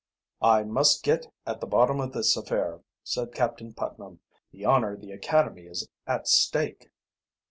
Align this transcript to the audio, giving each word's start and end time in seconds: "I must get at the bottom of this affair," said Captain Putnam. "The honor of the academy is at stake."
"I 0.41 0.63
must 0.63 1.03
get 1.03 1.31
at 1.45 1.59
the 1.61 1.67
bottom 1.67 1.99
of 1.99 2.11
this 2.11 2.35
affair," 2.35 2.81
said 3.03 3.35
Captain 3.35 3.71
Putnam. 3.71 4.19
"The 4.51 4.65
honor 4.65 4.93
of 4.93 5.01
the 5.01 5.11
academy 5.11 5.67
is 5.67 5.87
at 6.07 6.27
stake." 6.27 6.89